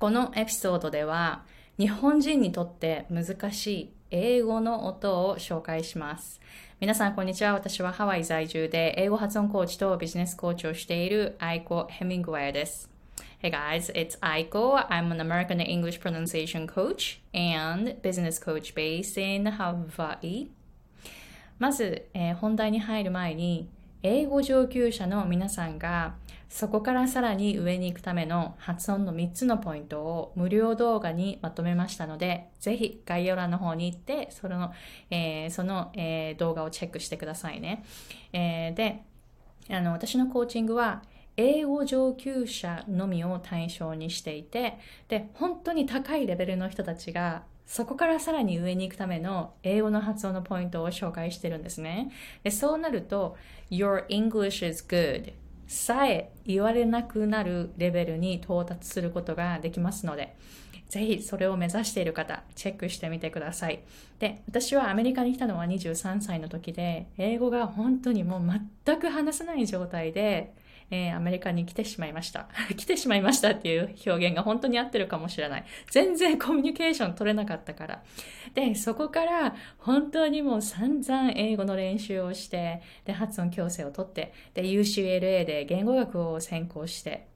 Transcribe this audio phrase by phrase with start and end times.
[0.00, 1.42] このエピソードでは
[1.78, 6.40] 日本人にとって難しい英語の音を紹介します。
[6.80, 7.52] 皆さん、こんにちは。
[7.52, 12.88] 私はハワイ在住で英語発音コーチとビジネスコーチをしているアイコ・ヘミングウェアです。
[13.42, 14.88] Hey guys, it's Aiko.
[14.88, 20.48] I'm an American English pronunciation coach and business coach based in Hawaii.
[21.58, 23.68] まず、えー、本題に入る前に、
[24.02, 26.14] 英語上級者の皆さんが
[26.50, 34.72] そこからさらに上に行くための発音の3つのポイントを無料動画にまとめましたので、ぜひ概要欄の方に行って、その、
[35.10, 37.84] えー、その、えー、動画をチェックしてくださいね。
[38.32, 39.04] えー、で、
[39.70, 41.02] あの、私のコーチングは、
[41.36, 52.10] 英語上級者のみを対象にしていて、で、本当に高いレベルの人たちがそこからさらに上に行くための英語の発音のポイントを紹介してるんですね。
[52.42, 53.36] でそうなると、
[53.70, 55.32] Your English is good
[55.70, 60.34] さえ言われなくなるレベルに到達することができますので、
[60.88, 63.84] ぜひそれを目指している方、チェックしてみてください。
[64.18, 70.52] で、私はアメリカに来たのは23歳の時で、英語が本当にもう全く話せない状態で、
[70.90, 72.48] えー、アメリカに来てしまいました。
[72.76, 75.64] 来てしまいましたっていう表現が本当に合ってるかもしれない。
[75.90, 78.02] 全然コミュニケーション取れなかったから。
[78.54, 87.29] で、そこから本当にもう散々英語の練習をして、で、発音矯正を取って、で、UCLA で言語学を専攻して、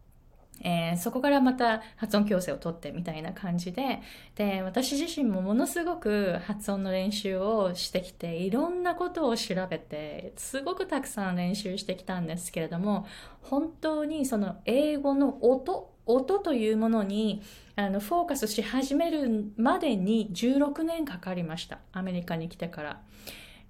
[0.60, 4.00] えー、そこからまた発音矯正をとってみたいな感じで、
[4.36, 13.06] で、私自身もものすごく発音の練習をしてきて、いろんなことを調べて、すごくたくさん練習してきたんですけれども、
[13.42, 17.42] 本当にその英語の音、音というものに
[17.77, 21.78] あのフォーカスし始めるまでに16年かかりました。
[21.92, 23.00] アメリカに来てから。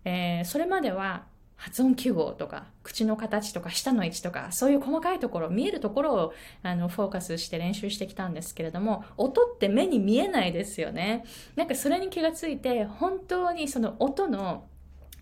[0.05, 1.24] えー、それまでは
[1.56, 11.24] 発音記号とか、口の形とか、舌の位置とか、そういう細かいところ、見えるところをあのフォーカスして練習してきたんですけれども、音って目に見えないですよね。
[11.56, 14.64] なんかそれに気がついて、本当にその音の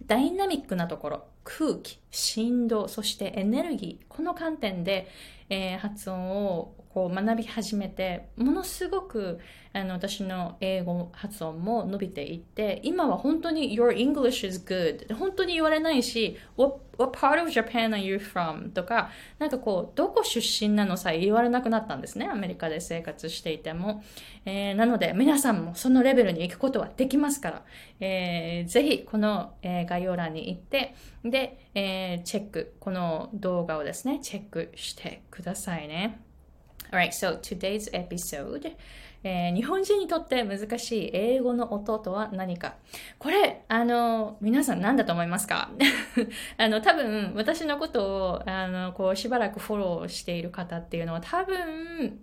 [0.07, 5.09] ダイナミックなところ、空気、振動、そしてエネルギー、この観点で、
[5.49, 9.39] えー、発音をこう学び始めて、ものすごく
[9.73, 18.73] あの私の英語発音も伸びていって、今は本当に Your English is good 本当に言われないし、What, what part of Japan are you from?
[18.73, 22.29] とか、なんかこう、どこ出身なのさえ言われなくなったんですね。
[22.31, 24.03] アメリカで生活していても。
[24.45, 27.63] えー、なので、皆さんもそのレベルに行くことはできますから、
[28.01, 36.21] えー、ぜひこの、えー、概要欄に行って、で、えー、チェック、この動画をですね、チェックしてくださいね。
[36.93, 38.73] Alright, so today's episode
[39.25, 42.75] えー、日本人にとって難しい英語の音とは何か？
[43.21, 45.71] これ、あの、皆さん何だと思いますか？
[46.59, 52.19] あの、多分、私のことを、あの、こう、しばらくフォローしている方っていうのは多分、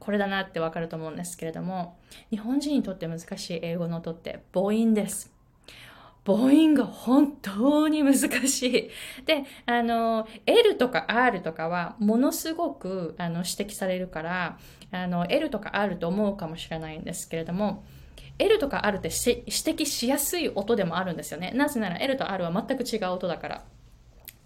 [0.00, 1.96] これだなってわかると思うんですけれども、
[2.30, 5.32] 日本人にとって難しい英語の音って母音です。
[6.26, 8.16] 母音が本当に難
[8.48, 8.72] しい。
[9.26, 14.58] で、あの、L とか R とかはものすごくあの指摘されるから、
[14.90, 17.84] あの、L とか R と思うかもしれないんですけれども、
[18.40, 21.52] L とか R って指摘しやすい音でもあるんですよね。
[21.54, 23.64] なぜなら L と R は全く違う音だから。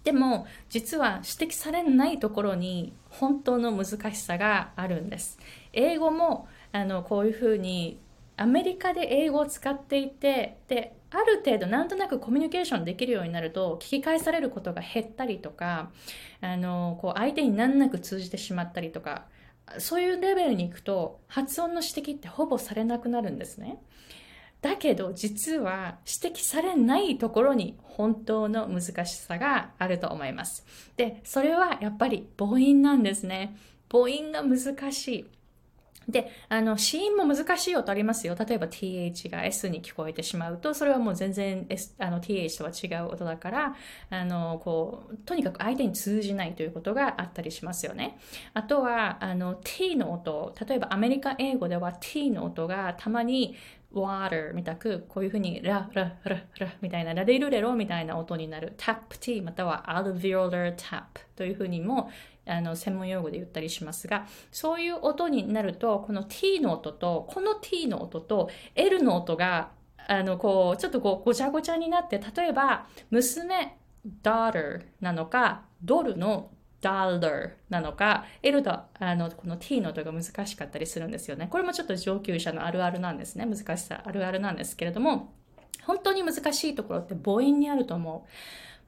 [0.03, 5.39] でも、実は指摘されないところに本当の難しさがあるんです。
[5.73, 7.99] 英語も、あの、こういうふうに
[8.41, 15.91] アメリカで英語を使っていて、で、ある程度なんとなくコミュニケーションできるようになると聞き返されることが減ったりとか
[16.39, 19.25] あのこう相手に難なく通じてしまったりとか
[19.77, 23.81] そういうレベルに行くと発音の指摘ってほぼされなくなるんですね。
[24.61, 30.65] だけど実は指摘されないところに本当の難しさがあると思います。
[30.95, 33.57] で、それはやっぱり母音なんですね。
[33.89, 35.25] 母音が難しい。
[36.07, 38.35] で、あの、子音も難しい音ありますよ。
[38.35, 43.75] 例えば th が s に聞こえてしまうと、それはもう全然、S、あの th とは違う音だから、
[44.09, 48.17] あの、こう、とにかく相手に通じないということがあったりしますよね。
[48.53, 53.55] あとは、あの、t の音、例えばアメリカ英語では t の音がたまに
[53.93, 61.03] water みたく、こういうふうにラ、ラ、ラ、ラみたいな、ラデルレロみたいな音になる tap t または alveolar tap
[61.35, 62.09] というふうにも
[62.45, 69.71] あの専門用語で言ったりしますが、そういう音になると、この t の音と、この t の音と l の音が、
[70.07, 73.77] あの、こう、ちょっとこう、ごちゃごちゃになって、例えば、娘、
[74.23, 76.51] daughter なのか、ドルの
[76.81, 81.47] dollar なのか、L とあのこの t の音が難しかったりするんですよね。
[81.49, 83.45] これもちょっと上級者のあるあるなんですね。
[83.45, 85.33] 難しさあるあるなんですけれども、
[85.83, 88.25] 本当に難しいところって母音にあると思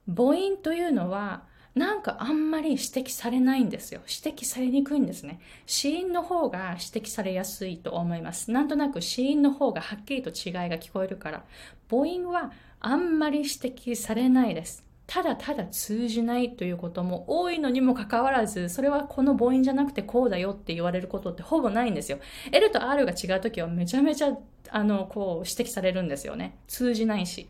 [0.08, 0.12] う。
[0.12, 1.44] 母音というのは、
[1.76, 4.02] なんかあんまり指摘されないんですよ。
[4.08, 5.40] 指摘されにくいんですね。
[5.66, 8.52] 死因の方が指摘されやすいと思います。
[8.52, 11.44] なんとなく死因の方がはっきりと違いが聞こえるから、
[11.90, 14.86] 母音はあんまり指摘されないです。
[15.08, 22.20] ただただ通じないということも多いのにもかかわらず、それはこの母音じゃなくてこうだよって言われることってほぼないんですよ。
[22.52, 24.38] L と R が違う時はめちゃめちゃ、
[24.70, 26.60] あの、こう指摘されるんですよね。
[26.68, 27.50] 通じないし。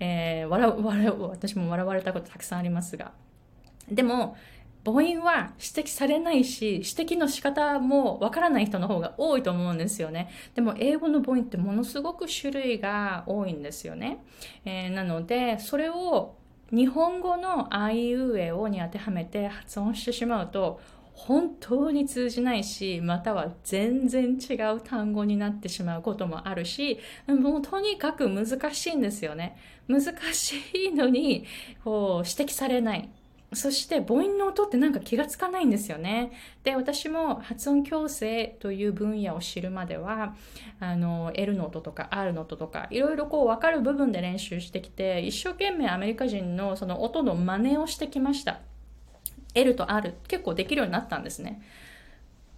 [0.00, 3.12] えー、笑笑私も笑われたことたくさんありますが。
[3.94, 4.36] でも、
[4.84, 10.28] 母音は指摘されないし、指摘の仕方もわからない人の方が多いと思うんですよね。
[10.54, 14.24] でも、英語の母音ってものすごく種類が多いんですよね。
[14.64, 16.36] えー、なので、それを
[16.72, 20.80] 日本語のあいうえおに当てはめて発音してしまうと
[21.12, 26.98] 本当に通じないしまたは全然違う単語になってしまうこともあるし
[27.28, 31.44] もうとにかく難しいんですよね難しいのに
[31.84, 33.10] こう指摘されない
[33.54, 36.32] そして母音の音ってなんか気がつかないんですよね。
[36.64, 40.34] で、私も発音矯正という分野を知るまでは、
[40.80, 48.60] あの、L の音とか R の音とか、いろいろこう分かる部分で練習してきて、一生懸命アメリカ人のその音の真似をしてきました。
[49.54, 51.62] L と R 結構できるようになったんですね。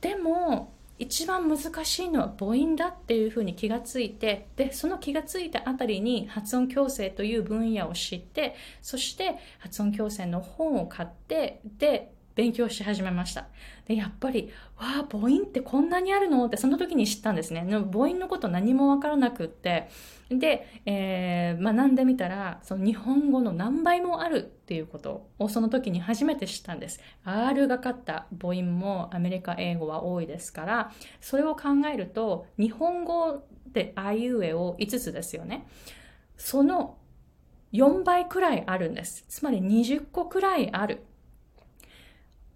[0.01, 13.47] でも、一番難しいのは母音だっていうふうに気がついてでその気がついたあたりに発音矯正という分野を知ってそして発音矯正の本を買ってで勉強し始めました
[13.87, 16.47] でやっぱりわあ母音ってこんなにあるの？
[16.47, 19.89] ってその時に知ったんですね母音のこと何もわからなくって
[20.31, 27.01] で、えー、学んでみたら、その日本語の何倍もあるっていうことをその時に初めて知ったんです。
[27.25, 35.67] R がかった母音もアメリカ英語は多いですから、それを考えると、日本語であいうえを5つですよね。
[36.37, 36.97] その
[37.73, 39.25] 4倍くらいあるんです。
[39.29, 41.05] つまり20個くらいある。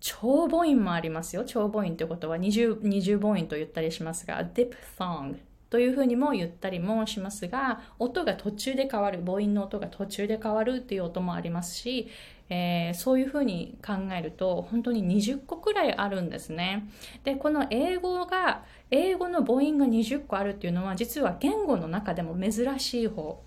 [0.01, 1.45] 超母音もありますよ。
[1.45, 5.37] 超母音ということは20、20母音と言ったりしますが、diphthong
[5.71, 12.09] というふうにも言ったりもしますが、音が途中で変わる、母音の音が途中で変わるっていう音もありますし、
[12.51, 16.89] えー、そういうふうに考えると本当に20個くらいあるんですね。
[17.25, 23.43] で、この英語が、英語の母音が20個あるっていうのは実は言語の中でも珍しい方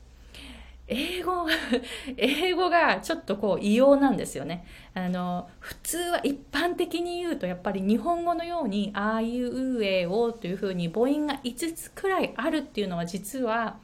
[0.92, 1.52] 英語が
[2.18, 4.66] 英語がちょっとこう異様なんですよね。
[4.94, 13.78] あの、普通は一般的に言うとやっぱり日本語のようにああいうえおというふうに母音が5つくらいあるっていうのは実は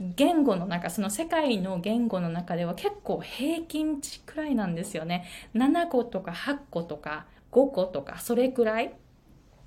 [0.00, 5.26] 言語の中、その世界の言語の中では結構平均値くらいなんですよね。
[5.54, 8.92] 7個とか8個とか5個とかそれくらい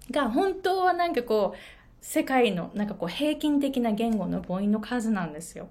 [0.09, 1.57] が本当はなんかこう
[2.01, 5.69] 世界のなんかこう平均的な言語の母音の数なんですよ。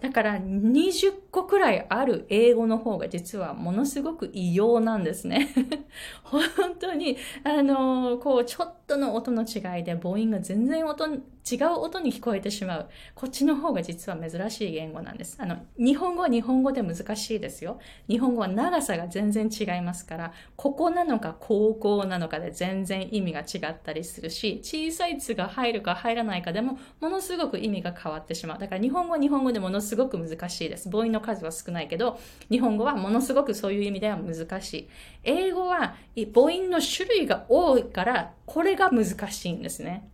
[0.00, 5.48] だから20個くらいある英語の方が実はものすごく異様なんですね。
[6.24, 6.42] 本
[6.78, 12.88] 当に、あの、こう、ちょっとの音の違いで母音が全然音、違う音に聞こえてしまう。
[13.14, 15.36] こっちの方が実は珍しい言語なんです。
[15.40, 17.78] あの、日本語は日本語で難しいですよ。
[18.08, 28.58] 日本語は長さが全然違いますから、ここなのか高校なのかで全然意味が違ったりするし、小さい「つ」が入るか入らないかでも、ものすごく意味が変わってしまう。
[28.58, 30.90] だから日本語は日本語でものすごく難しいです。
[30.90, 32.18] 母音の数は少ないけど、
[32.50, 34.88] 日本語はものすごくそういう意味では難しい。
[35.24, 35.96] 英語は
[36.34, 40.08] 母音の種類が多いから、これが難しいんですね。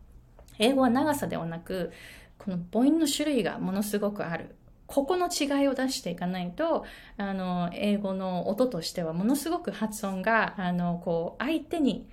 [0.59, 1.93] 英語は長さではなく、
[2.39, 4.55] この母音の種類がものすごくある。
[4.87, 6.85] ここの違いを出していかないと、
[7.17, 12.09] あの、英語の音としてはものすごく発音が、あの、こう、相手に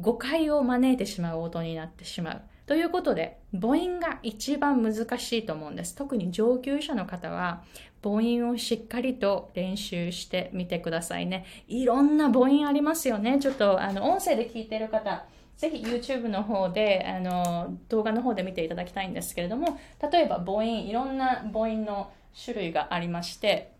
[0.00, 2.42] 誤解を招いてしまう音になってしまう。
[2.66, 5.94] ということで、母音が一番難しいと思うんです。
[5.94, 7.62] 特に上級者の方は、
[8.02, 11.44] 母音をしっかりと練習してみてくださいね。
[11.68, 13.38] いろんな母音ありますよね。
[13.38, 15.26] ちょっと、あの、音声で聞いてる方、
[15.56, 19.78] ぜひ YouTube の方で、あの、動画の方で見ていただきたいんですけれども、
[20.12, 22.12] 例えば母音、いろんな母音の
[22.44, 23.72] 種類がありまして、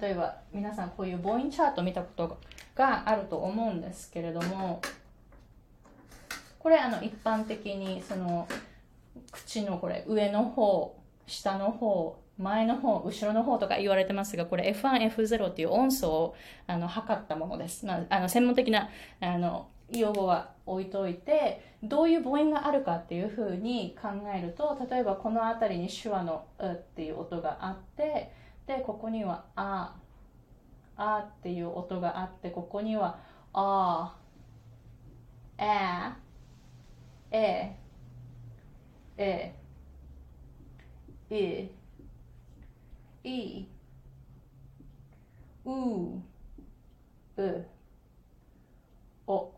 [0.00, 2.38] 例えば皆さんこういう母音チャート見たこと
[2.74, 4.80] があると思うんですけれども、
[6.58, 8.48] これあの一般的にその
[9.30, 16.34] 口のこれ上の方、下の方、前の方、後ろの方とか言われてますが、これ F1、F0 っていう音素を
[16.66, 17.86] あの測ったものです。
[17.86, 18.90] まあ、あの専門的な
[19.20, 28.32] あの用語は置いといて、どういう母音があるかっていうふうに考えると、例えばこの辺りに手話のうっていう音があって、
[28.66, 29.94] で、ここにはあ、
[30.96, 33.18] あっていう音があって、ここには
[33.52, 34.16] あ、
[35.58, 36.12] え、
[37.30, 37.76] え、
[39.18, 39.54] え、
[41.30, 41.70] え、
[43.26, 43.66] E
[45.64, 45.72] う、
[47.36, 47.66] う、
[49.26, 49.52] お、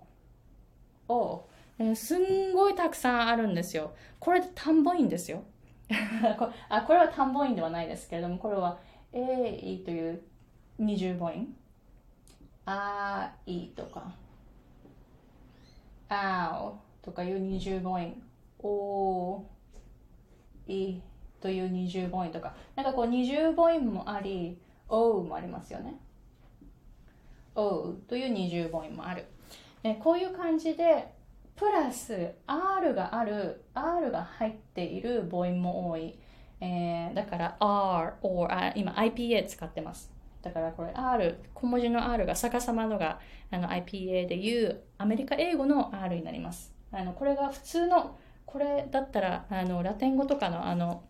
[1.07, 1.49] お、
[1.79, 3.95] えすんごいたくさんあるんですよ。
[4.19, 5.45] これで単母音ですよ。
[6.39, 8.79] こあこれは単母音ではないですけれども、これは
[9.13, 10.23] A という
[10.79, 11.55] 二重母音。
[12.65, 14.15] あいとか、
[16.09, 16.79] あお。
[17.05, 18.15] とかいう二重母音。
[18.61, 19.45] お
[20.67, 21.03] い。
[21.41, 22.55] という二重母音とか。
[22.77, 26.01] なんかこう二重母音もあり、おうもありますよね。
[27.55, 29.27] おうという二重母音もある。
[29.83, 31.15] えこういう感じで、
[31.57, 36.19] プラス R がある、R が入っている母音も多い。
[36.61, 40.13] えーだから R or あ今 IPA 使ってます。
[40.43, 43.19] だからこれ R、小文字の R が逆さまのが
[43.51, 46.73] あの IPA でいうアメリカ英語の R になります。
[46.93, 51.03] あのこれが普通の、これだったらあのラテン語とかのあの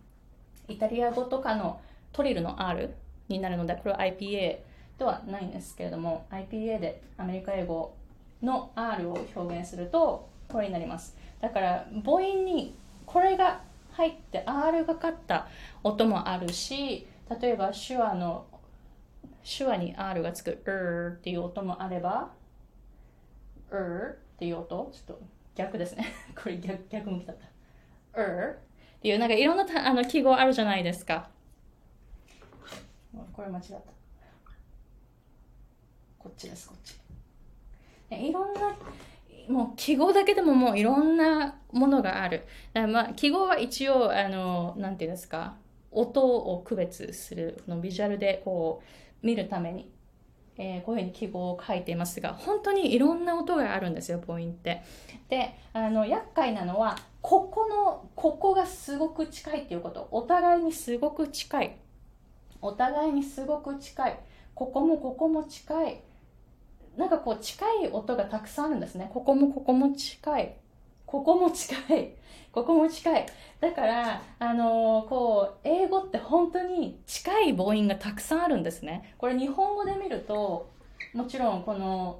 [0.68, 1.80] イタリア語とかの
[2.12, 2.94] トリルの R
[3.28, 4.58] になるので、これは IPA
[4.98, 7.94] ではないんですけれども、IPA でアメリカ英語
[8.42, 11.16] の R を表現すると、これになります。
[11.40, 12.74] だから母音に
[13.06, 13.60] これが
[13.92, 15.48] 入って R がかった
[15.82, 17.06] 音もあるし、
[17.40, 18.46] 例えば手話の
[19.44, 22.32] 手話に R がつく er っていう音もあれば、
[23.70, 25.20] er っていう音、ちょっと
[25.54, 26.06] 逆ですね。
[26.40, 28.20] これ逆逆向きだった。
[28.20, 28.58] er
[28.98, 31.28] っていうなんかいろんなたあの記号あるじゃないですか。
[33.32, 33.76] これ間違った。
[36.18, 36.98] こっちです、こっち。
[38.10, 38.76] いろんな、
[39.48, 42.42] もう記号だけでももういろんなものがある。
[42.72, 45.56] だからまあ記号は一応、あの、なんていうんですか、
[45.92, 48.82] 音を区別する、のビジュアルでこ
[49.22, 49.88] う見るために、
[50.58, 54.82] えーこういうふうに記号を書いていますが、本当にいろんな音があるんですよ、ポイントって。
[55.28, 60.08] で、あの、厄介なのは、ここの、ここがすごく近いっていうこと。
[60.10, 61.76] お互いにすごく近い。
[62.60, 64.18] お互いにすごく近い。
[64.54, 66.02] ここもここも近い。
[66.96, 69.08] なんかこう近い音がたくさんあるんですね。
[69.12, 70.56] ここもここも近い。
[71.06, 72.14] ここも近い。
[72.58, 73.26] ここも近い。
[73.60, 79.14] だから、あのーこう、英語って本当に近い母音がたくさんあるんですね。
[79.16, 80.68] これ日本語で見ると、
[81.14, 82.18] もちろんこの、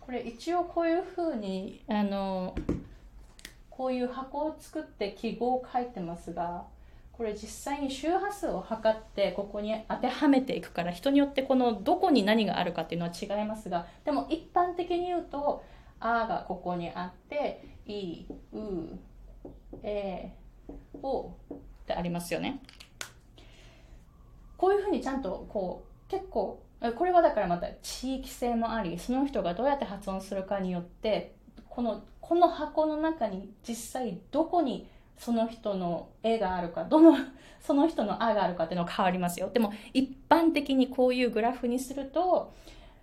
[0.00, 2.76] これ一応こういうふうに、あのー
[3.70, 6.64] こういう箱を作って記号を書いてますが、
[7.16, 15.64] これ実際に周波数を測ってここに当てはめていくから人によってこのどこに何があるかっていうのは違いますがでも一般的に言うと
[15.98, 18.58] 「あ」がここにあって「い」「う」
[19.82, 20.32] 「え」
[21.02, 22.60] 「お」ってありますよね。
[24.58, 26.62] こういうふうにちゃんとこう結構
[26.96, 31.34] これはだからまた地域性もありその人がどうやって発音するかによって
[31.68, 37.16] このこの箱の中に実際どこにその人の絵があるかどの
[37.60, 39.50] その人の「あ」があるかっていうのは変わりますよ。
[39.52, 42.52] でも一般的にこういうグラフにすると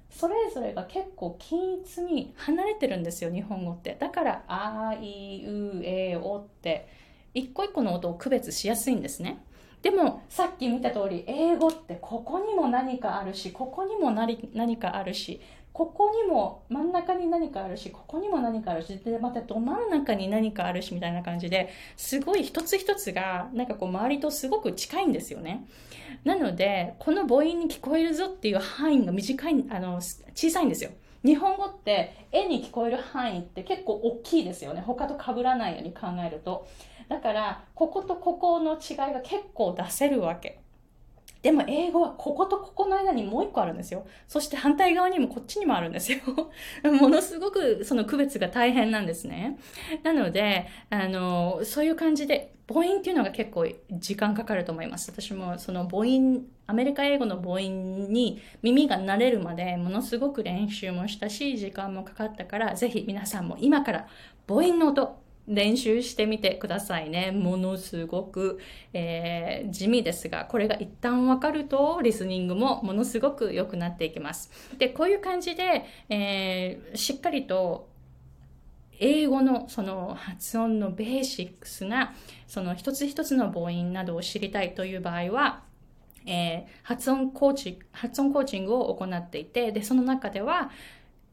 [0.10, 3.98] それぞれが結構均一に離れてるんですよ日本語って。
[4.00, 6.88] だから「あいうえお」って
[7.34, 9.44] 一個一個の音を区別しやすいんですね。
[9.84, 14.38] でもさっき見た通り英語ってここにも何かあるしここにも何
[14.78, 15.42] かあるし
[15.74, 25.66] ここにも真ん中に何かあるしここにも何かあるしでまたど真ん中に何かあるしみたいな感じですごい一つ一つがなんかこう周りとすごく近いんですよね。
[26.24, 30.00] なのでこの母音に聞こえるぞっていう範囲が短いあの
[30.36, 30.92] 小さいんですよ。
[31.26, 34.82] 日本語って絵に聞こえる範囲って結構大きいですよね。
[34.82, 36.68] 他と被らないように考えると。
[37.10, 40.64] だからこことここの違いが結構出せるわけ
[41.44, 44.08] でも英語はこことここの間にもう一個あるんですよ。
[44.30, 46.20] そして反対側にもこっちにもあるんですよ。
[46.90, 49.58] ものすごくその区別が大変なんですね。
[50.04, 55.12] なので、あの、そういう感じで、母音っていうのが結構時間かかると思います。
[55.12, 64.08] 私もその母音、アメリカ英語の母音に耳が慣れるまでものすごく練習もしたし、時間もかかったから、ぜひ皆さんも今から
[64.48, 67.32] 母音の音、練習してみてくださいね。
[67.32, 68.60] ものすごく、
[68.94, 74.50] えー地味ですが、これが一旦わかると、リスニングもものすごく良くなっていきます。
[74.78, 77.90] で、こういう感じで、えーしっかりと
[79.00, 82.14] 英語のその発音のベーシックスな、
[82.48, 85.64] その一つ一つの母音などを知りたいという場合は、
[86.26, 90.72] えー発音コーチ、発音コーチングを行っていて、で、その中では、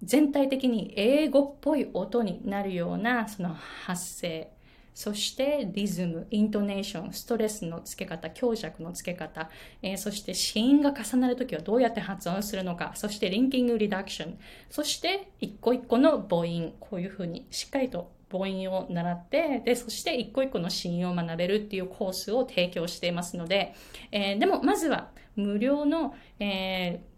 [0.03, 3.55] 全体的に英語っぽい音になるようなその
[3.85, 4.51] 発声、
[4.95, 9.49] そしてリズム、イントネーション、ストレスのつけ方、強弱のつけ方、
[9.83, 14.39] えーそして子音が重なるときはどうやって発音するのか、そしてリンキングリダクション、
[14.69, 23.75] そして一個一個の母音、こういうふうにしっかりと母音を習って、で、そして一個一個の子音を学べるっていうコースを提供していますので、
[24.13, 27.10] えー、でもまずは無料の、えー、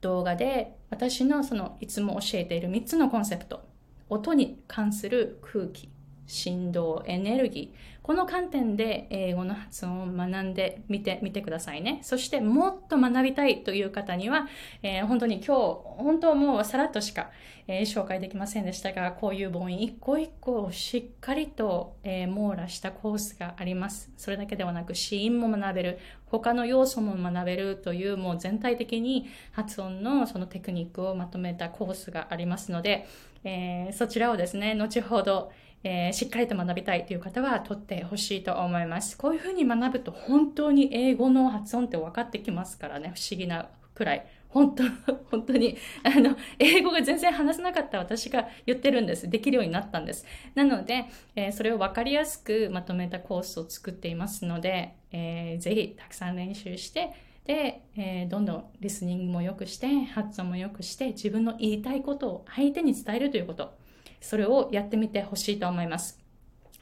[0.00, 3.68] 動画で私のそのいつも教えている3つのコンセプト、
[4.08, 5.90] 音に関する空気、
[6.26, 12.00] 振動、エネルギー、この観点で英語の発音を学んでみてみてくださいね。
[12.02, 14.48] そしてもっと学びたいという方には、
[14.82, 17.30] えー、本当に今日、本当もうさらっとしか、
[17.68, 24.10] えー、紹介できませんでしたが、こういう母音一個一個をしっかりと、えー、網羅したコースがあります。
[24.16, 33.06] それだけではなく、子音も学べる、他の要素も学べるという、もう全体的に発音のそのテクニックをまとめたコースがありますので、
[33.44, 35.52] えー、そちらをですね、後ほど、
[35.82, 39.16] えー、しっかりと学びたいという方は取ってほしいと思います。
[39.16, 44.26] こういうふうに学ぶと本当に英語の発音って分かってきますからね、不思議なくらい。
[44.50, 44.82] 本当、
[45.30, 49.30] 本当に、あの、英語が全然話せなかった私が言ってるんです。
[49.30, 50.26] できるようになったんです。
[50.54, 51.06] なので、
[51.36, 57.12] えー、それを分かりやすくまとめたコースを作っていますので、えー、ぜひたくさん練習して、
[57.44, 63.79] で、えー、どんどんリスニングも良くして、発音も良くして、自分の言いたいことを相手に伝えるということ。
[64.19, 66.19] それをやってみてほしいと思います。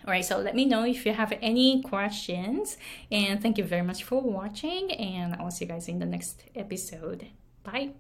[0.06, 2.78] Alright, so let me know if you have any questions.
[3.10, 4.92] And thank you very much for watching.
[4.92, 7.28] And I'll see you guys in the next episode.
[7.64, 7.94] Bye.